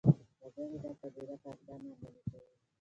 [0.41, 2.49] وګړي دا پدیدې په اسانۍ عملي کوي